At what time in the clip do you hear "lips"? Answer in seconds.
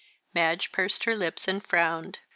1.15-1.47